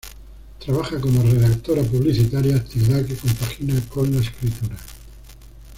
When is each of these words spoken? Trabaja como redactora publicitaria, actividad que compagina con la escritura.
Trabaja 0.57 0.99
como 0.99 1.21
redactora 1.21 1.83
publicitaria, 1.83 2.55
actividad 2.55 3.05
que 3.05 3.15
compagina 3.15 3.79
con 3.87 4.11
la 4.11 4.21
escritura. 4.21 4.75